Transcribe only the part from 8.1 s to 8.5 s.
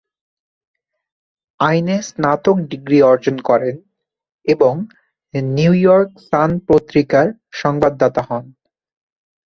হন।